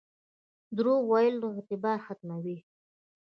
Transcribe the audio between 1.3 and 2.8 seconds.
اعتبار ختموي